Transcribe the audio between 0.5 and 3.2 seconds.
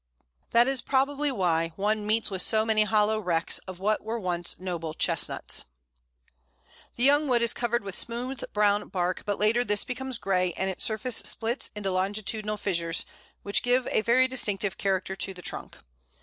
is probably why one meets with so many hollow